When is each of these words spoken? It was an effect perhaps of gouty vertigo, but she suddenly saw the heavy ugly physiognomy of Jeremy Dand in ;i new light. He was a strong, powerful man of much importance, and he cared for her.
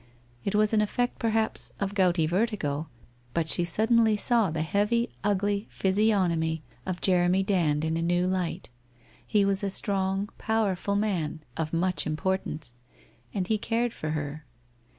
It 0.43 0.55
was 0.55 0.73
an 0.73 0.81
effect 0.81 1.19
perhaps 1.19 1.73
of 1.79 1.93
gouty 1.93 2.25
vertigo, 2.25 2.87
but 3.35 3.47
she 3.47 3.63
suddenly 3.63 4.17
saw 4.17 4.49
the 4.49 4.63
heavy 4.63 5.11
ugly 5.23 5.67
physiognomy 5.69 6.63
of 6.87 7.01
Jeremy 7.01 7.43
Dand 7.43 7.85
in 7.85 7.95
;i 7.95 8.01
new 8.01 8.25
light. 8.25 8.71
He 9.23 9.45
was 9.45 9.63
a 9.63 9.69
strong, 9.69 10.27
powerful 10.39 10.95
man 10.95 11.41
of 11.55 11.71
much 11.71 12.07
importance, 12.07 12.73
and 13.31 13.45
he 13.47 13.59
cared 13.59 13.93
for 13.93 14.09
her. 14.17 14.43